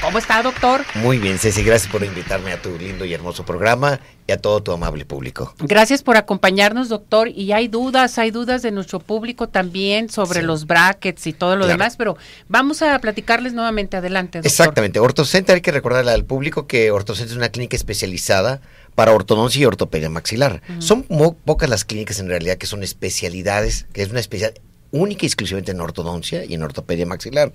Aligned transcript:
¿Cómo 0.00 0.18
está, 0.18 0.42
doctor? 0.42 0.84
Muy 0.94 1.18
bien, 1.18 1.38
Ceci, 1.38 1.62
gracias 1.64 1.90
por 1.90 2.04
invitarme 2.04 2.52
a 2.52 2.62
tu 2.62 2.78
lindo 2.78 3.04
y 3.04 3.12
hermoso 3.12 3.44
programa 3.44 3.98
y 4.28 4.32
a 4.32 4.36
todo 4.36 4.62
tu 4.62 4.70
amable 4.72 5.04
público. 5.04 5.54
Gracias 5.58 6.02
por 6.02 6.16
acompañarnos, 6.16 6.88
doctor. 6.88 7.28
Y 7.28 7.52
hay 7.52 7.66
dudas, 7.66 8.16
hay 8.18 8.30
dudas 8.30 8.62
de 8.62 8.70
nuestro 8.70 9.00
público 9.00 9.48
también 9.48 10.08
sobre 10.08 10.42
los 10.42 10.66
brackets 10.66 11.26
y 11.26 11.32
todo 11.32 11.56
lo 11.56 11.66
demás, 11.66 11.96
pero 11.96 12.16
vamos 12.48 12.80
a 12.82 12.98
platicarles 13.00 13.54
nuevamente. 13.54 13.96
Adelante, 13.96 14.38
doctor. 14.38 14.50
Exactamente. 14.50 15.00
Ortocenter, 15.00 15.56
hay 15.56 15.62
que 15.62 15.72
recordarle 15.72 16.12
al 16.12 16.24
público 16.24 16.66
que 16.66 16.90
Ortocenter 16.90 17.32
es 17.32 17.36
una 17.36 17.48
clínica 17.48 17.76
especializada 17.76 18.60
para 18.94 19.12
ortodoncia 19.12 19.60
y 19.60 19.64
ortopedia 19.64 20.10
maxilar. 20.10 20.62
Son 20.78 21.02
pocas 21.44 21.68
las 21.68 21.84
clínicas 21.84 22.20
en 22.20 22.28
realidad 22.28 22.56
que 22.56 22.66
son 22.66 22.82
especialidades, 22.82 23.86
que 23.92 24.02
es 24.02 24.10
una 24.10 24.20
especialidad 24.20 24.60
única 24.90 25.24
y 25.24 25.28
exclusivamente 25.28 25.72
en 25.72 25.80
ortodoncia 25.80 26.44
y 26.44 26.54
en 26.54 26.62
ortopedia 26.62 27.06
maxilar. 27.06 27.52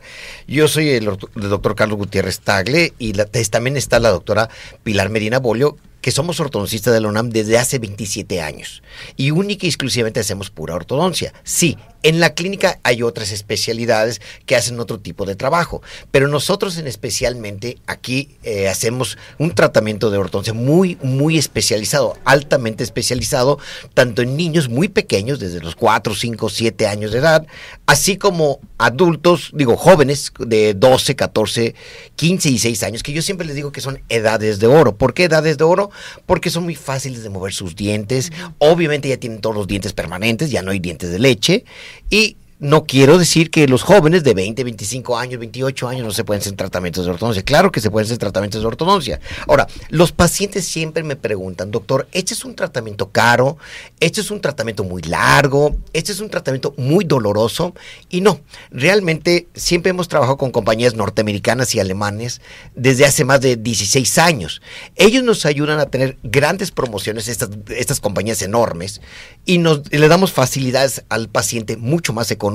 Yo 0.48 0.68
soy 0.68 0.90
el, 0.90 1.06
doctor 1.06 1.76
Carlos 1.76 1.98
Gutiérrez 1.98 2.40
Tagle 2.40 2.94
y 3.00 3.14
también 3.50 3.78
está 3.78 4.00
la 4.00 4.10
doctora 4.10 4.50
Pilar 4.84 5.10
Medina 5.10 5.40
Bolio, 5.40 5.78
que 6.04 6.12
somos 6.12 6.42
ortodoncistas 6.42 6.94
de 6.94 7.00
la 7.00 7.08
UNAM 7.08 7.30
desde 7.30 7.58
hace 7.58 7.80
27 7.80 8.42
años 8.42 8.84
y 9.16 9.32
única 9.32 9.66
y 9.66 9.70
exclusivamente 9.70 10.20
hacemos 10.20 10.50
pura 10.50 10.76
ortodoncia. 10.76 11.34
Sí, 11.46 11.78
en 12.04 12.20
la 12.20 12.34
clínica 12.34 12.80
hay 12.84 13.02
otras 13.02 13.32
especialidades 13.32 14.22
que 14.46 14.58
hacen 14.58 14.82
otro 14.82 15.00
tipo 15.00 15.26
de 15.26 15.38
trabajo, 15.38 15.82
pero 16.12 16.28
nosotros 16.28 16.78
en 16.78 16.88
especialmente 16.88 17.78
aquí 17.88 18.36
eh, 18.44 18.68
hacemos 18.68 19.18
un 19.38 19.56
tratamiento 19.56 20.12
de 20.12 20.18
ortodoncia 20.18 20.54
muy, 20.54 20.98
muy 21.02 21.38
especializado, 21.38 22.18
altamente 22.26 22.84
especializado, 22.84 23.58
tanto 23.94 24.22
en 24.22 24.36
niños 24.36 24.68
muy 24.68 24.90
pequeños, 24.90 25.40
desde 25.40 25.62
los 25.62 25.78
4, 25.78 26.14
5, 26.14 26.50
7 26.50 26.88
años 26.88 27.14
de 27.14 27.20
edad, 27.20 27.48
así 27.86 28.18
como 28.18 28.60
adultos, 28.78 29.52
digo, 29.54 29.78
jóvenes 29.78 30.34
de 30.38 30.74
12, 30.74 31.16
14, 31.16 31.76
15 32.18 32.50
y 32.50 32.60
6 32.60 32.84
años, 32.84 33.04
que 33.04 33.14
yo 33.14 33.22
siempre 33.22 33.48
les 33.48 33.56
digo 33.56 33.72
que 33.72 33.80
son 33.80 34.04
edades 34.10 34.60
de 34.60 34.68
oro. 34.68 34.98
¿Por 34.98 35.14
qué 35.14 35.24
edades 35.24 35.58
de 35.58 35.64
oro? 35.64 35.90
Porque 36.26 36.50
son 36.50 36.64
muy 36.64 36.76
fáciles 36.76 37.24
de 37.24 37.30
mover 37.30 37.54
sus 37.54 37.76
dientes, 37.76 38.32
obviamente 38.58 39.10
ya 39.10 39.18
tienen 39.18 39.42
todos 39.42 39.56
los 39.56 39.68
dientes 39.68 39.94
permanentes, 39.94 40.52
ya 40.52 40.62
no 40.62 40.72
hay 40.72 40.80
dientes 40.80 41.12
de 41.12 41.20
leche. 41.20 41.66
Y 42.10 42.38
no 42.64 42.86
quiero 42.86 43.18
decir 43.18 43.52
que 43.52 43.68
los 43.68 43.84
jóvenes 43.84 44.24
de 44.24 44.34
20, 44.34 44.64
25 44.64 45.18
años, 45.18 45.38
28 45.38 45.86
años 45.90 46.06
no 46.06 46.12
se 46.12 46.24
pueden 46.24 46.40
hacer 46.40 46.54
tratamientos 46.54 47.04
de 47.04 47.12
ortodoncia. 47.12 47.44
Claro 47.44 47.74
que 47.74 47.82
se 47.82 47.92
pueden 47.92 48.06
hacer 48.06 48.18
tratamientos 48.20 48.62
de 48.62 48.68
ortodoncia. 48.68 49.20
Ahora, 49.50 49.68
los 49.90 50.14
pacientes 50.14 50.64
siempre 50.64 51.04
me 51.04 51.18
preguntan, 51.18 51.72
doctor, 51.72 52.08
¿este 52.14 52.34
es 52.34 52.46
un 52.46 52.56
tratamiento 52.56 53.10
caro? 53.10 53.58
¿Este 54.00 54.22
es 54.22 54.32
un 54.32 54.40
tratamiento 54.40 54.86
muy 54.86 55.02
largo? 55.02 55.76
¿Este 55.92 56.14
es 56.14 56.22
un 56.22 56.30
tratamiento 56.30 56.74
muy 56.78 57.04
doloroso? 57.04 57.74
Y 58.10 58.22
no, 58.22 58.40
realmente 58.72 59.50
siempre 59.54 59.90
hemos 59.90 60.08
trabajado 60.08 60.38
con 60.38 60.52
compañías 60.52 60.96
norteamericanas 60.96 61.76
y 61.76 61.82
alemanes 61.82 62.40
desde 62.76 63.04
hace 63.04 63.26
más 63.26 63.42
de 63.42 63.58
16 63.58 64.18
años. 64.20 64.62
Ellos 64.96 65.26
nos 65.26 65.46
ayudan 65.46 65.80
a 65.80 65.88
tener 65.88 66.18
grandes 66.24 66.72
promociones, 66.72 67.28
estas, 67.28 67.50
estas 67.76 68.00
compañías 68.00 68.42
enormes, 68.42 69.02
y 69.44 69.58
nos 69.58 69.92
le 69.92 70.08
damos 70.08 70.32
facilidades 70.32 71.04
al 71.10 71.28
paciente 71.28 71.76
mucho 71.76 72.14
más 72.14 72.32
económicas 72.32 72.53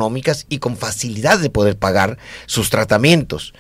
y 0.48 0.58
con 0.58 0.76
facilidad 0.76 1.38
de 1.38 1.50
poder 1.50 1.76
pagar 1.76 2.18
sus 2.46 2.70
tratamientos. 2.70 3.52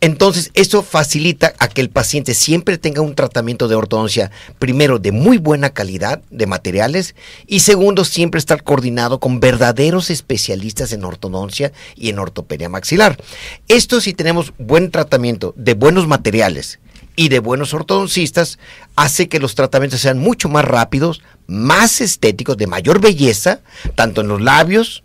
Entonces, 0.00 0.50
eso 0.54 0.82
facilita 0.82 1.54
a 1.58 1.68
que 1.68 1.80
el 1.80 1.88
paciente 1.88 2.34
siempre 2.34 2.76
tenga 2.76 3.00
un 3.00 3.14
tratamiento 3.14 3.66
de 3.66 3.76
ortodoncia, 3.76 4.30
primero, 4.58 4.98
de 4.98 5.10
muy 5.10 5.38
buena 5.38 5.70
calidad 5.70 6.22
de 6.30 6.46
materiales 6.46 7.14
y 7.46 7.60
segundo, 7.60 8.04
siempre 8.04 8.38
estar 8.38 8.62
coordinado 8.62 9.20
con 9.20 9.40
verdaderos 9.40 10.10
especialistas 10.10 10.92
en 10.92 11.04
ortodoncia 11.04 11.72
y 11.94 12.10
en 12.10 12.18
ortopedia 12.18 12.68
maxilar. 12.68 13.16
Esto 13.68 14.00
si 14.00 14.12
tenemos 14.12 14.52
buen 14.58 14.90
tratamiento 14.90 15.54
de 15.56 15.74
buenos 15.74 16.06
materiales 16.06 16.78
y 17.16 17.30
de 17.30 17.38
buenos 17.38 17.72
ortodoncistas, 17.72 18.58
hace 18.94 19.28
que 19.28 19.40
los 19.40 19.54
tratamientos 19.54 20.00
sean 20.00 20.18
mucho 20.18 20.50
más 20.50 20.66
rápidos, 20.66 21.22
más 21.46 22.02
estéticos, 22.02 22.58
de 22.58 22.66
mayor 22.66 23.00
belleza, 23.00 23.60
tanto 23.94 24.20
en 24.20 24.28
los 24.28 24.42
labios, 24.42 25.02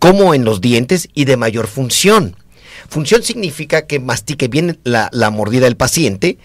como 0.00 0.34
en 0.34 0.44
los 0.44 0.60
dientes 0.60 1.08
y 1.14 1.26
de 1.26 1.36
mayor 1.36 1.68
función. 1.68 2.34
Función 2.88 3.22
significa 3.22 3.86
que 3.86 4.00
mastique 4.00 4.48
bien 4.48 4.80
la, 4.82 5.10
mordida 5.30 5.66
del 5.66 5.76
paciente, 5.76 6.38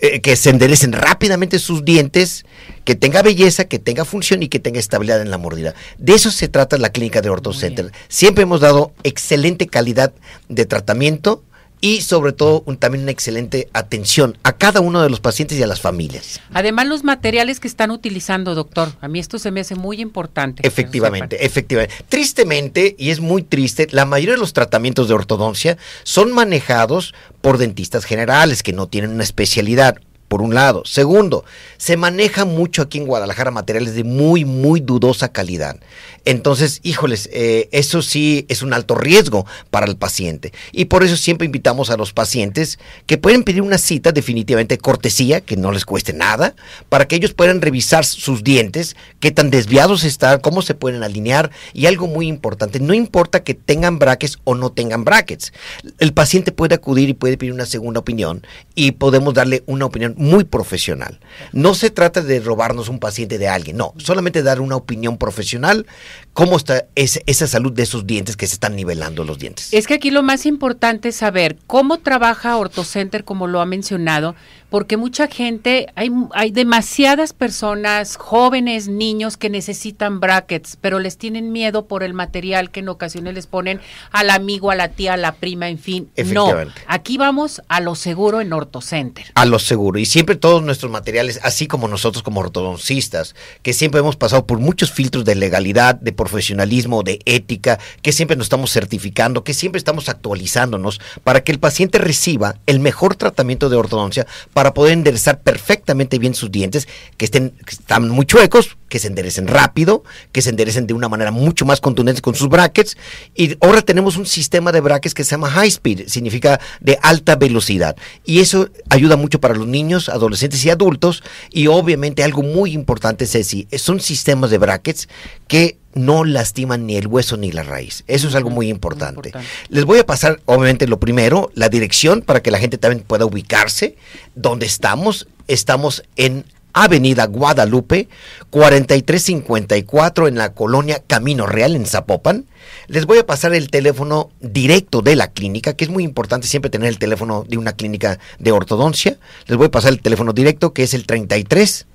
eh, 0.00 0.22
que 0.22 0.36
se 0.36 0.48
enderecen 0.48 0.92
rápidamente 0.92 1.58
sus 1.58 1.84
dientes, 1.84 2.46
que 2.84 2.94
tenga 2.94 3.20
belleza, 3.20 3.66
que 3.66 3.78
tenga 3.78 4.06
función 4.06 4.42
y 4.42 4.48
que 4.48 4.60
tenga 4.60 4.78
estabilidad 4.78 5.20
en 5.20 5.30
la 5.30 5.36
mordida. 5.36 5.74
De 5.98 6.14
eso 6.14 6.30
se 6.30 6.48
trata 6.48 6.78
la 6.78 6.90
clínica 6.90 7.20
de 7.20 7.28
OrtoCenter. 7.28 7.92
Siempre 8.08 8.44
hemos 8.44 8.60
dado 8.60 8.94
excelente 9.02 9.66
calidad 9.66 10.14
de 10.48 10.64
tratamiento 10.64 11.42
y 11.80 12.02
sobre 12.02 12.32
todo 12.32 12.64
también 12.78 13.02
una 13.02 13.10
excelente 13.10 13.68
atención 13.72 14.36
a 14.42 14.52
cada 14.52 14.80
uno 14.80 15.02
de 15.02 15.10
los 15.10 15.20
pacientes 15.20 15.58
y 15.58 15.62
a 15.62 15.66
las 15.66 15.80
familias. 15.80 16.40
Además 16.52 16.86
los 16.86 17.04
materiales 17.04 17.60
que 17.60 17.68
están 17.68 17.90
utilizando, 17.90 18.54
doctor, 18.54 18.92
a 19.00 19.08
mí 19.08 19.18
esto 19.18 19.38
se 19.38 19.50
me 19.50 19.60
hace 19.60 19.74
muy 19.74 20.00
importante. 20.00 20.66
Efectivamente, 20.66 21.44
efectivamente. 21.44 21.94
Tristemente, 22.08 22.94
y 22.98 23.10
es 23.10 23.20
muy 23.20 23.42
triste, 23.42 23.88
la 23.90 24.04
mayoría 24.04 24.34
de 24.34 24.40
los 24.40 24.52
tratamientos 24.52 25.08
de 25.08 25.14
ortodoncia 25.14 25.78
son 26.02 26.32
manejados 26.32 27.14
por 27.40 27.58
dentistas 27.58 28.04
generales 28.04 28.62
que 28.62 28.72
no 28.72 28.86
tienen 28.86 29.12
una 29.12 29.22
especialidad 29.22 29.96
por 30.30 30.42
un 30.42 30.54
lado. 30.54 30.84
Segundo, 30.86 31.44
se 31.76 31.96
maneja 31.96 32.44
mucho 32.44 32.82
aquí 32.82 32.98
en 32.98 33.06
Guadalajara 33.06 33.50
materiales 33.50 33.96
de 33.96 34.04
muy, 34.04 34.44
muy 34.44 34.78
dudosa 34.78 35.32
calidad. 35.32 35.80
Entonces, 36.24 36.78
híjoles, 36.84 37.28
eh, 37.32 37.68
eso 37.72 38.00
sí 38.00 38.46
es 38.48 38.62
un 38.62 38.72
alto 38.72 38.94
riesgo 38.94 39.44
para 39.70 39.86
el 39.86 39.96
paciente. 39.96 40.52
Y 40.70 40.84
por 40.84 41.02
eso 41.02 41.16
siempre 41.16 41.46
invitamos 41.46 41.90
a 41.90 41.96
los 41.96 42.12
pacientes 42.12 42.78
que 43.06 43.18
pueden 43.18 43.42
pedir 43.42 43.62
una 43.62 43.76
cita 43.76 44.12
definitivamente 44.12 44.78
cortesía, 44.78 45.40
que 45.40 45.56
no 45.56 45.72
les 45.72 45.84
cueste 45.84 46.12
nada, 46.12 46.54
para 46.88 47.08
que 47.08 47.16
ellos 47.16 47.34
puedan 47.34 47.60
revisar 47.60 48.04
sus 48.04 48.44
dientes, 48.44 48.94
qué 49.18 49.32
tan 49.32 49.50
desviados 49.50 50.04
están, 50.04 50.38
cómo 50.38 50.62
se 50.62 50.74
pueden 50.74 51.02
alinear. 51.02 51.50
Y 51.72 51.86
algo 51.86 52.06
muy 52.06 52.28
importante, 52.28 52.78
no 52.78 52.94
importa 52.94 53.42
que 53.42 53.54
tengan 53.54 53.98
brackets 53.98 54.38
o 54.44 54.54
no 54.54 54.70
tengan 54.70 55.04
brackets. 55.04 55.52
El 55.98 56.12
paciente 56.12 56.52
puede 56.52 56.76
acudir 56.76 57.08
y 57.08 57.14
puede 57.14 57.36
pedir 57.36 57.52
una 57.52 57.66
segunda 57.66 57.98
opinión 57.98 58.46
y 58.76 58.92
podemos 58.92 59.34
darle 59.34 59.64
una 59.66 59.86
opinión 59.86 60.14
muy 60.20 60.44
profesional. 60.44 61.18
No 61.52 61.74
se 61.74 61.88
trata 61.88 62.20
de 62.20 62.40
robarnos 62.40 62.90
un 62.90 62.98
paciente 62.98 63.38
de 63.38 63.48
alguien, 63.48 63.78
no, 63.78 63.94
solamente 63.96 64.42
dar 64.42 64.60
una 64.60 64.76
opinión 64.76 65.16
profesional, 65.16 65.86
cómo 66.34 66.58
está 66.58 66.84
esa 66.94 67.46
salud 67.46 67.72
de 67.72 67.84
esos 67.84 68.06
dientes 68.06 68.36
que 68.36 68.46
se 68.46 68.54
están 68.54 68.76
nivelando 68.76 69.24
los 69.24 69.38
dientes. 69.38 69.72
Es 69.72 69.86
que 69.86 69.94
aquí 69.94 70.10
lo 70.10 70.22
más 70.22 70.44
importante 70.44 71.08
es 71.08 71.16
saber 71.16 71.56
cómo 71.66 71.98
trabaja 72.00 72.58
OrtoCenter, 72.58 73.24
como 73.24 73.46
lo 73.46 73.62
ha 73.62 73.66
mencionado, 73.66 74.36
porque 74.70 74.96
mucha 74.96 75.26
gente, 75.26 75.88
hay, 75.96 76.10
hay 76.32 76.52
demasiadas 76.52 77.32
personas, 77.32 78.16
jóvenes, 78.16 78.88
niños 78.88 79.36
que 79.36 79.50
necesitan 79.50 80.20
brackets, 80.20 80.78
pero 80.80 81.00
les 81.00 81.18
tienen 81.18 81.52
miedo 81.52 81.86
por 81.86 82.02
el 82.02 82.14
material 82.14 82.70
que 82.70 82.80
en 82.80 82.88
ocasiones 82.88 83.34
les 83.34 83.46
ponen 83.46 83.80
al 84.12 84.30
amigo, 84.30 84.70
a 84.70 84.76
la 84.76 84.88
tía, 84.88 85.14
a 85.14 85.16
la 85.16 85.32
prima, 85.32 85.68
en 85.68 85.78
fin. 85.78 86.10
No, 86.26 86.52
aquí 86.86 87.18
vamos 87.18 87.62
a 87.68 87.80
lo 87.80 87.96
seguro 87.96 88.40
en 88.40 88.52
OrtoCenter. 88.52 89.26
A 89.34 89.44
lo 89.44 89.58
seguro. 89.58 89.98
Y 89.98 90.06
siempre 90.06 90.36
todos 90.36 90.62
nuestros 90.62 90.92
materiales, 90.92 91.40
así 91.42 91.66
como 91.66 91.88
nosotros 91.88 92.22
como 92.22 92.40
ortodoncistas, 92.40 93.34
que 93.62 93.72
siempre 93.72 94.00
hemos 94.00 94.16
pasado 94.16 94.46
por 94.46 94.60
muchos 94.60 94.92
filtros 94.92 95.24
de 95.24 95.34
legalidad, 95.34 95.96
de 95.96 96.12
profesionalismo, 96.12 97.02
de 97.02 97.18
ética, 97.24 97.80
que 98.02 98.12
siempre 98.12 98.36
nos 98.36 98.46
estamos 98.46 98.70
certificando, 98.70 99.42
que 99.42 99.54
siempre 99.54 99.78
estamos 99.78 100.08
actualizándonos 100.08 101.00
para 101.24 101.42
que 101.42 101.50
el 101.50 101.58
paciente 101.58 101.98
reciba 101.98 102.56
el 102.66 102.78
mejor 102.78 103.16
tratamiento 103.16 103.68
de 103.68 103.76
ortodoncia 103.76 104.26
para 104.52 104.59
poder 104.74 104.92
enderezar 104.92 105.42
perfectamente 105.42 106.18
bien 106.18 106.34
sus 106.34 106.52
dientes, 106.52 106.86
que 107.16 107.24
estén 107.24 107.54
están 107.66 108.08
muy 108.08 108.26
chuecos, 108.26 108.76
que 108.90 108.98
se 108.98 109.06
enderecen 109.06 109.46
rápido, 109.46 110.04
que 110.32 110.42
se 110.42 110.50
enderecen 110.50 110.86
de 110.86 110.92
una 110.92 111.08
manera 111.08 111.30
mucho 111.30 111.64
más 111.64 111.80
contundente 111.80 112.20
con 112.20 112.34
sus 112.34 112.50
brackets. 112.50 112.98
Y 113.34 113.56
ahora 113.64 113.80
tenemos 113.80 114.18
un 114.18 114.26
sistema 114.26 114.72
de 114.72 114.80
brackets 114.82 115.14
que 115.14 115.24
se 115.24 115.30
llama 115.30 115.48
high 115.48 115.68
speed, 115.68 116.08
significa 116.08 116.60
de 116.80 116.98
alta 117.00 117.36
velocidad. 117.36 117.96
Y 118.26 118.40
eso 118.40 118.68
ayuda 118.90 119.16
mucho 119.16 119.40
para 119.40 119.54
los 119.54 119.66
niños, 119.66 120.10
adolescentes 120.10 120.62
y 120.66 120.70
adultos. 120.70 121.22
Y 121.50 121.68
obviamente 121.68 122.22
algo 122.22 122.42
muy 122.42 122.72
importante, 122.72 123.26
Ceci, 123.26 123.66
son 123.78 124.00
sistemas 124.00 124.50
de 124.50 124.58
brackets 124.58 125.08
que 125.48 125.78
no 125.94 126.24
lastiman 126.24 126.86
ni 126.86 126.96
el 126.96 127.06
hueso 127.06 127.36
ni 127.36 127.52
la 127.52 127.62
raíz. 127.62 128.04
Eso 128.06 128.28
es 128.28 128.34
algo 128.34 128.50
muy 128.50 128.68
importante. 128.68 129.32
Les 129.68 129.84
voy 129.84 129.98
a 129.98 130.06
pasar, 130.06 130.40
obviamente, 130.44 130.86
lo 130.86 131.00
primero, 131.00 131.50
la 131.54 131.68
dirección 131.68 132.22
para 132.22 132.42
que 132.42 132.50
la 132.50 132.58
gente 132.58 132.78
también 132.78 133.04
pueda 133.04 133.24
ubicarse. 133.24 133.96
¿Dónde 134.34 134.66
estamos? 134.66 135.28
Estamos 135.48 136.04
en 136.16 136.44
Avenida 136.72 137.26
Guadalupe, 137.26 138.08
4354 138.50 140.28
en 140.28 140.36
la 140.36 140.52
colonia 140.52 141.02
Camino 141.06 141.46
Real 141.46 141.76
en 141.76 141.86
Zapopan. 141.86 142.46
Les 142.86 143.06
voy 143.06 143.18
a 143.18 143.26
pasar 143.26 143.54
el 143.54 143.70
teléfono 143.70 144.30
directo 144.40 145.02
de 145.02 145.16
la 145.16 145.32
clínica, 145.32 145.74
que 145.74 145.84
es 145.84 145.90
muy 145.90 146.04
importante 146.04 146.46
siempre 146.46 146.70
tener 146.70 146.88
el 146.88 146.98
teléfono 146.98 147.44
de 147.48 147.56
una 147.56 147.72
clínica 147.72 148.18
de 148.38 148.52
ortodoncia. 148.52 149.18
Les 149.46 149.56
voy 149.56 149.66
a 149.66 149.70
pasar 149.70 149.92
el 149.92 150.00
teléfono 150.00 150.32
directo 150.32 150.72
que 150.72 150.82
es 150.82 150.94
el 150.94 151.06
33 151.06 151.86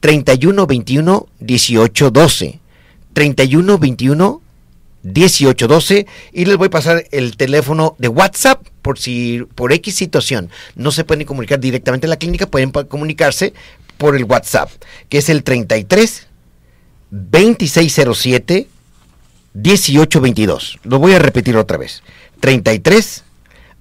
31 0.00 0.66
21 0.66 1.28
18 1.40 2.10
12. 2.10 2.60
31 3.12 3.78
21 3.78 4.42
1812 5.02 6.06
y 6.32 6.44
les 6.44 6.56
voy 6.56 6.66
a 6.66 6.70
pasar 6.70 7.04
el 7.10 7.36
teléfono 7.36 7.96
de 7.98 8.08
WhatsApp 8.08 8.66
por 8.82 8.98
si 8.98 9.46
por 9.54 9.72
X 9.72 9.94
situación 9.94 10.50
no 10.74 10.90
se 10.90 11.04
pueden 11.04 11.26
comunicar 11.26 11.58
directamente 11.58 12.06
a 12.06 12.10
la 12.10 12.18
clínica, 12.18 12.46
pueden 12.46 12.70
comunicarse 12.70 13.52
por 14.00 14.16
el 14.16 14.24
WhatsApp, 14.24 14.68
que 15.10 15.18
es 15.18 15.28
el 15.28 15.44
33 15.44 16.26
2607 17.10 18.66
1822. 19.52 20.78
Lo 20.84 20.98
voy 20.98 21.12
a 21.12 21.18
repetir 21.18 21.58
otra 21.58 21.76
vez. 21.76 22.02
33 22.40 23.24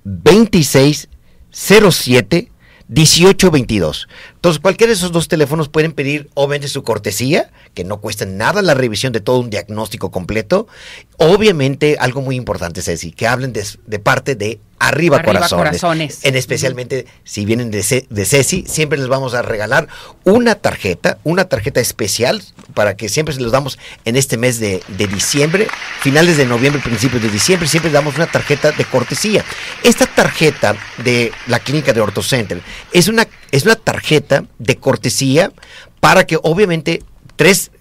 2607 0.04 2.52
1822. 2.90 4.10
Entonces, 4.36 4.60
cualquiera 4.60 4.90
de 4.90 4.96
esos 4.96 5.14
dos 5.14 5.30
teléfonos 5.30 5.70
pueden 5.70 5.94
pedir, 5.94 6.30
obviamente, 6.34 6.68
su 6.68 6.84
cortesía, 6.84 7.50
que 7.74 7.86
no 7.86 8.02
cuesta 8.02 8.26
nada 8.26 8.62
la 8.62 8.74
revisión 8.74 9.14
de 9.14 9.22
todo 9.22 9.40
un 9.40 9.50
diagnóstico 9.50 10.12
completo. 10.12 10.68
Obviamente, 11.16 11.96
algo 11.98 12.22
muy 12.22 12.36
importante, 12.36 12.82
Ceci, 12.82 13.14
que 13.14 13.26
hablen 13.26 13.54
de, 13.54 13.66
de 13.86 14.00
parte 14.00 14.36
de 14.36 14.60
Arriba, 14.80 15.22
corazones. 15.22 16.20
En 16.24 16.36
especialmente 16.36 17.06
si 17.26 17.46
vienen 17.46 17.70
de, 17.70 18.06
de, 18.10 18.26
Ceci, 18.26 18.64
siempre 18.66 18.98
les 18.98 19.10
vamos 19.10 19.34
a 19.34 19.42
regalar 19.42 19.90
una 20.24 20.56
tarjeta, 20.56 21.18
una 21.26 21.46
tarjeta 21.46 21.82
especial 21.82 22.42
para 22.74 22.96
que 22.96 23.10
siempre 23.10 23.36
se 23.36 23.42
los 23.42 23.52
damos 23.52 23.78
en 24.06 24.16
este 24.16 24.38
mes 24.38 24.60
de, 24.60 24.82
de 24.88 25.08
diciembre, 25.08 25.68
finales 26.00 26.38
de 26.38 26.46
noviembre, 26.46 26.82
principios 26.82 27.22
de 27.22 27.30
diciembre, 27.30 27.68
siempre 27.68 27.92
damos 27.92 28.16
una 28.16 28.28
tarjeta 28.28 28.72
de 28.72 28.86
cortesía. 28.86 29.44
Esta 29.84 30.06
tarjeta 30.06 30.76
de 31.04 31.34
la 31.48 31.60
clínica 31.60 31.92
de 31.92 32.00
OrtoCenter 32.00 32.62
es 32.94 33.10
una, 33.10 33.28
es 33.52 33.64
una 33.66 33.76
tarjeta 33.76 34.46
de 34.60 34.78
cortesía 34.78 35.52
para 36.00 36.26
que 36.26 36.38
obviamente 36.42 37.04
tres, 37.40 37.72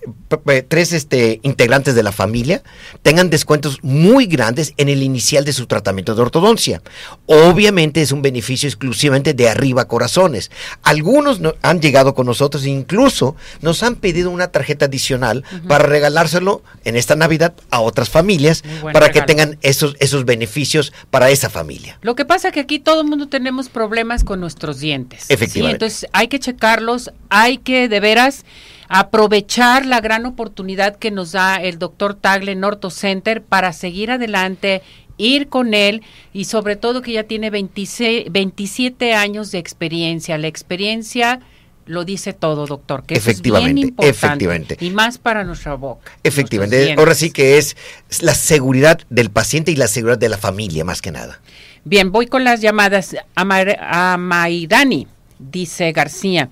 tres 0.68 0.92
este, 0.92 1.40
integrantes 1.42 1.96
de 1.96 2.04
la 2.04 2.12
familia 2.12 2.62
tengan 3.02 3.28
descuentos 3.28 3.80
muy 3.82 4.26
grandes 4.26 4.72
en 4.76 4.88
el 4.88 5.02
inicial 5.02 5.44
de 5.44 5.52
su 5.52 5.66
tratamiento 5.66 6.14
de 6.14 6.22
ortodoncia. 6.22 6.80
Obviamente 7.26 8.00
es 8.00 8.12
un 8.12 8.22
beneficio 8.22 8.68
exclusivamente 8.68 9.34
de 9.34 9.48
arriba 9.48 9.88
corazones. 9.88 10.52
Algunos 10.84 11.40
han 11.60 11.80
llegado 11.80 12.14
con 12.14 12.26
nosotros 12.26 12.64
e 12.66 12.70
incluso 12.70 13.34
nos 13.60 13.82
han 13.82 13.96
pedido 13.96 14.30
una 14.30 14.46
tarjeta 14.52 14.84
adicional 14.84 15.42
para 15.66 15.86
regalárselo 15.86 16.62
en 16.84 16.94
esta 16.94 17.16
Navidad 17.16 17.52
a 17.70 17.80
otras 17.80 18.10
familias 18.10 18.62
para 18.92 19.10
que 19.10 19.22
tengan 19.22 19.58
esos, 19.62 19.96
esos 19.98 20.24
beneficios 20.24 20.92
para 21.10 21.30
esa 21.30 21.50
familia. 21.50 21.98
Lo 22.02 22.14
que 22.14 22.24
pasa 22.24 22.48
es 22.48 22.54
que 22.54 22.60
aquí 22.60 22.78
todo 22.78 23.00
el 23.00 23.08
mundo 23.08 23.26
tenemos 23.26 23.68
problemas 23.68 24.22
con 24.22 24.38
nuestros 24.38 24.78
dientes. 24.78 25.28
Efectivamente. 25.28 25.84
Entonces 25.84 26.08
hay 26.12 26.28
que 26.28 26.38
checarlos, 26.38 27.10
hay 27.28 27.58
que 27.58 27.88
de 27.88 27.98
veras 27.98 28.44
aprovechar 28.88 29.86
la 29.86 30.00
gran 30.00 30.26
oportunidad 30.26 30.96
que 30.96 31.10
nos 31.10 31.32
da 31.32 31.56
el 31.56 31.78
doctor 31.78 32.14
Tagle 32.14 32.52
en 32.52 32.64
Orto 32.64 32.90
Center 32.90 33.42
para 33.42 33.72
seguir 33.72 34.10
adelante 34.10 34.82
ir 35.18 35.48
con 35.48 35.74
él 35.74 36.02
y 36.32 36.44
sobre 36.44 36.76
todo 36.76 37.02
que 37.02 37.12
ya 37.12 37.24
tiene 37.24 37.50
26, 37.50 38.30
27 38.30 39.14
años 39.14 39.50
de 39.50 39.58
experiencia. 39.58 40.38
La 40.38 40.46
experiencia 40.46 41.40
lo 41.86 42.04
dice 42.04 42.32
todo, 42.32 42.66
doctor, 42.66 43.04
que 43.04 43.14
efectivamente, 43.14 43.70
es 43.70 43.74
bien 43.74 43.88
importante 43.88 44.26
efectivamente. 44.26 44.76
y 44.80 44.90
más 44.90 45.18
para 45.18 45.44
nuestra 45.44 45.74
boca. 45.74 46.12
Efectivamente, 46.22 46.94
ahora 46.96 47.14
sí 47.14 47.30
que 47.30 47.58
es 47.58 47.76
la 48.20 48.34
seguridad 48.34 49.00
del 49.10 49.30
paciente 49.30 49.72
y 49.72 49.76
la 49.76 49.88
seguridad 49.88 50.18
de 50.18 50.28
la 50.28 50.38
familia 50.38 50.84
más 50.84 51.02
que 51.02 51.10
nada. 51.10 51.40
Bien, 51.84 52.12
voy 52.12 52.26
con 52.26 52.44
las 52.44 52.60
llamadas 52.60 53.16
a, 53.34 54.12
a 54.12 54.16
Maidani, 54.18 55.06
dice 55.38 55.92
García. 55.92 56.50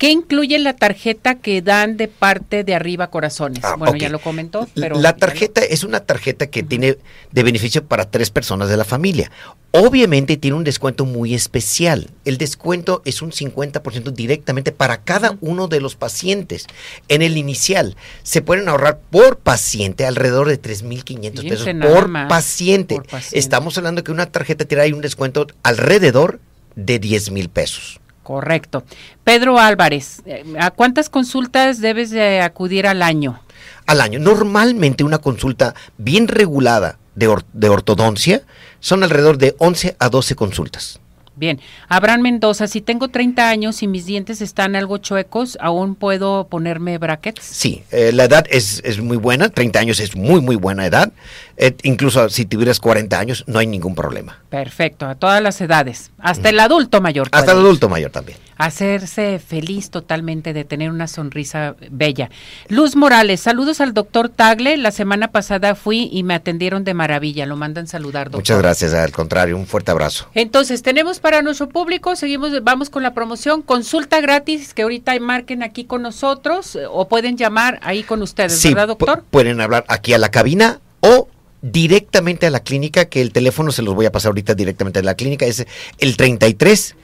¿Qué 0.00 0.08
incluye 0.10 0.58
la 0.58 0.72
tarjeta 0.72 1.34
que 1.34 1.60
dan 1.60 1.98
de 1.98 2.08
parte 2.08 2.64
de 2.64 2.74
arriba 2.74 3.10
corazones? 3.10 3.62
Ah, 3.62 3.76
bueno, 3.76 3.96
ya 3.96 4.08
lo 4.08 4.18
comentó, 4.18 4.66
pero... 4.74 4.98
La 4.98 5.14
tarjeta 5.14 5.60
es 5.60 5.84
una 5.84 6.00
tarjeta 6.00 6.46
que 6.46 6.62
tiene 6.62 6.96
de 7.30 7.42
beneficio 7.42 7.84
para 7.84 8.10
tres 8.10 8.30
personas 8.30 8.70
de 8.70 8.78
la 8.78 8.86
familia. 8.86 9.30
Obviamente 9.72 10.38
tiene 10.38 10.56
un 10.56 10.64
descuento 10.64 11.04
muy 11.04 11.34
especial. 11.34 12.08
El 12.24 12.38
descuento 12.38 13.02
es 13.04 13.20
un 13.20 13.30
50% 13.30 14.10
directamente 14.14 14.72
para 14.72 15.02
cada 15.02 15.36
uno 15.42 15.68
de 15.68 15.82
los 15.82 15.96
pacientes. 15.96 16.66
En 17.08 17.20
el 17.20 17.36
inicial 17.36 17.94
se 18.22 18.40
pueden 18.40 18.70
ahorrar 18.70 19.00
por 19.10 19.36
paciente 19.36 20.06
alrededor 20.06 20.48
de 20.48 20.62
3.500 20.62 21.46
pesos 21.46 21.68
por 21.92 22.10
paciente. 22.26 22.94
por 22.94 23.06
paciente. 23.06 23.38
Estamos 23.38 23.76
hablando 23.76 24.02
que 24.02 24.12
una 24.12 24.24
tarjeta 24.24 24.64
tiene 24.64 24.84
ahí 24.84 24.92
un 24.94 25.02
descuento 25.02 25.46
alrededor 25.62 26.40
de 26.74 26.98
10 26.98 27.32
mil 27.32 27.50
pesos. 27.50 28.00
Correcto. 28.30 28.84
Pedro 29.24 29.58
Álvarez, 29.58 30.22
eh, 30.24 30.44
¿a 30.60 30.70
cuántas 30.70 31.10
consultas 31.10 31.80
debes 31.80 32.10
de 32.10 32.40
acudir 32.42 32.86
al 32.86 33.02
año? 33.02 33.40
Al 33.86 34.00
año. 34.00 34.20
Normalmente 34.20 35.02
una 35.02 35.18
consulta 35.18 35.74
bien 35.98 36.28
regulada 36.28 36.96
de, 37.16 37.34
de 37.52 37.68
ortodoncia 37.68 38.42
son 38.78 39.02
alrededor 39.02 39.36
de 39.36 39.56
11 39.58 39.96
a 39.98 40.08
12 40.10 40.36
consultas. 40.36 41.00
Bien, 41.36 41.60
Abraham 41.88 42.22
Mendoza, 42.22 42.66
si 42.66 42.80
tengo 42.80 43.08
30 43.08 43.48
años 43.48 43.82
y 43.82 43.86
mis 43.86 44.04
dientes 44.04 44.42
están 44.42 44.76
algo 44.76 44.98
chuecos, 44.98 45.56
¿aún 45.60 45.94
puedo 45.94 46.48
ponerme 46.48 46.98
brackets? 46.98 47.42
Sí, 47.42 47.82
eh, 47.92 48.12
la 48.12 48.24
edad 48.24 48.44
es, 48.50 48.82
es, 48.84 49.00
muy 49.00 49.16
buena, 49.16 49.48
30 49.48 49.78
años 49.78 50.00
es 50.00 50.16
muy, 50.16 50.40
muy 50.40 50.56
buena 50.56 50.84
edad. 50.84 51.12
Eh, 51.56 51.74
incluso 51.82 52.28
si 52.28 52.44
tuvieras 52.44 52.80
40 52.80 53.18
años, 53.18 53.44
no 53.46 53.58
hay 53.58 53.66
ningún 53.66 53.94
problema. 53.94 54.38
Perfecto, 54.50 55.06
a 55.06 55.14
todas 55.14 55.42
las 55.42 55.60
edades, 55.60 56.10
hasta 56.18 56.50
el 56.50 56.60
adulto 56.60 57.00
mayor. 57.00 57.28
Hasta 57.32 57.52
el 57.52 57.58
adulto 57.58 57.88
mayor 57.88 58.10
también. 58.10 58.38
Hacerse 58.60 59.38
feliz 59.38 59.88
totalmente 59.88 60.52
de 60.52 60.64
tener 60.64 60.90
una 60.90 61.06
sonrisa 61.06 61.76
bella. 61.90 62.28
Luz 62.68 62.94
Morales, 62.94 63.40
saludos 63.40 63.80
al 63.80 63.94
doctor 63.94 64.28
Tagle. 64.28 64.76
La 64.76 64.90
semana 64.90 65.32
pasada 65.32 65.74
fui 65.74 66.10
y 66.12 66.24
me 66.24 66.34
atendieron 66.34 66.84
de 66.84 66.92
maravilla. 66.92 67.46
Lo 67.46 67.56
mandan 67.56 67.86
saludar, 67.86 68.26
doctor. 68.26 68.40
Muchas 68.40 68.58
gracias, 68.58 68.92
al 68.92 69.12
contrario, 69.12 69.56
un 69.56 69.66
fuerte 69.66 69.92
abrazo. 69.92 70.28
Entonces, 70.34 70.82
tenemos 70.82 71.20
para 71.20 71.40
nuestro 71.40 71.70
público, 71.70 72.16
seguimos, 72.16 72.62
vamos 72.62 72.90
con 72.90 73.02
la 73.02 73.14
promoción, 73.14 73.62
consulta 73.62 74.20
gratis, 74.20 74.74
que 74.74 74.82
ahorita 74.82 75.18
marquen 75.20 75.62
aquí 75.62 75.84
con 75.84 76.02
nosotros 76.02 76.76
eh, 76.76 76.84
o 76.86 77.08
pueden 77.08 77.38
llamar 77.38 77.80
ahí 77.82 78.02
con 78.02 78.20
ustedes, 78.20 78.62
¿verdad, 78.62 78.88
doctor? 78.88 79.24
Pueden 79.30 79.62
hablar 79.62 79.86
aquí 79.88 80.12
a 80.12 80.18
la 80.18 80.30
cabina 80.30 80.80
o 81.00 81.28
directamente 81.62 82.46
a 82.46 82.50
la 82.50 82.60
clínica, 82.60 83.06
que 83.06 83.22
el 83.22 83.32
teléfono 83.32 83.72
se 83.72 83.80
los 83.80 83.94
voy 83.94 84.04
a 84.04 84.12
pasar 84.12 84.30
ahorita 84.30 84.54
directamente 84.54 84.98
a 84.98 85.02
la 85.02 85.14
clínica, 85.14 85.46
es 85.46 85.66
el 85.98 86.18
33 86.18 86.96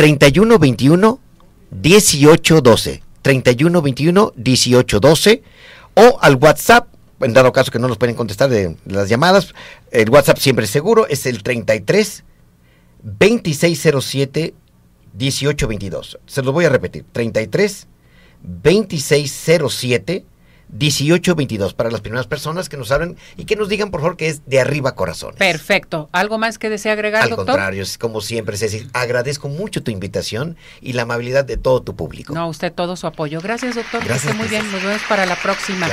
31 0.00 0.58
21 0.58 1.20
18 1.72 2.60
12. 2.62 3.02
31 3.20 3.82
21 3.82 4.32
18 4.34 4.98
12 4.98 5.42
o 5.92 6.18
al 6.22 6.36
WhatsApp 6.36 6.88
en 7.20 7.34
dado 7.34 7.52
caso 7.52 7.70
que 7.70 7.78
no 7.78 7.86
nos 7.86 7.98
pueden 7.98 8.16
contestar 8.16 8.48
de 8.48 8.78
las 8.86 9.10
llamadas, 9.10 9.52
el 9.90 10.08
WhatsApp 10.08 10.38
siempre 10.38 10.64
es 10.64 10.70
seguro, 10.70 11.06
es 11.06 11.26
el 11.26 11.42
33 11.42 12.24
2607 13.02 14.54
1822. 15.18 16.18
Se 16.24 16.42
los 16.42 16.54
voy 16.54 16.64
a 16.64 16.70
repetir. 16.70 17.04
33 17.12 17.86
2607 18.42 20.24
1822 20.72 21.74
para 21.74 21.90
las 21.90 22.00
primeras 22.00 22.26
personas 22.26 22.68
que 22.68 22.76
nos 22.76 22.90
hablen 22.90 23.16
y 23.36 23.44
que 23.44 23.56
nos 23.56 23.68
digan 23.68 23.90
por 23.90 24.00
favor 24.00 24.16
que 24.16 24.28
es 24.28 24.46
de 24.46 24.60
arriba 24.60 24.94
corazones. 24.94 25.36
Perfecto. 25.36 26.08
¿Algo 26.12 26.38
más 26.38 26.58
que 26.58 26.70
desea 26.70 26.92
agregar, 26.92 27.22
Al 27.24 27.36
contrario, 27.36 27.82
es 27.82 27.98
como 27.98 28.20
siempre, 28.20 28.56
Ceci, 28.56 28.86
agradezco 28.92 29.48
mucho 29.48 29.82
tu 29.82 29.90
invitación 29.90 30.56
y 30.80 30.92
la 30.92 31.02
amabilidad 31.02 31.44
de 31.44 31.56
todo 31.56 31.82
tu 31.82 31.96
público. 31.96 32.32
No, 32.34 32.48
usted 32.48 32.72
todo 32.72 32.96
su 32.96 33.06
apoyo. 33.06 33.40
Gracias, 33.40 33.74
doctor. 33.74 34.04
Gracias. 34.04 34.34
muy 34.36 34.48
bien. 34.48 34.70
Nos 34.70 34.82
vemos 34.82 35.02
para 35.08 35.26
la 35.26 35.36
próxima. 35.36 35.88